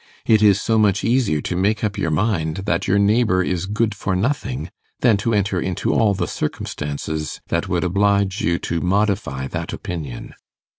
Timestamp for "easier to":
1.03-1.55